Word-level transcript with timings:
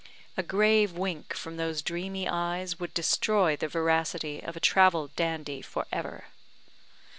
A 0.35 0.41
grave 0.41 0.93
wink 0.93 1.35
from 1.35 1.57
those 1.57 1.83
dreamy 1.83 2.27
eyes 2.27 2.79
would 2.79 2.91
destroy 2.95 3.55
the 3.55 3.67
veracity 3.67 4.41
of 4.41 4.55
a 4.55 4.59
travelled 4.59 5.15
dandy 5.15 5.61
for 5.61 5.85
ever. 5.91 6.23